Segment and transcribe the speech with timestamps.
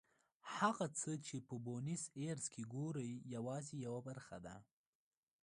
[0.57, 4.55] هغه څه چې په بونیس ایرس کې ګورئ یوازې یوه برخه ده.